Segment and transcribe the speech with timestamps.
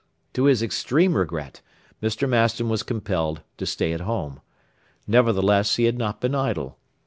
[0.33, 1.61] To his extreme regret,
[2.01, 2.27] Mr.
[2.27, 4.41] Maston was compelled to stay at home.
[5.05, 6.79] Nevertheless he had not been idle.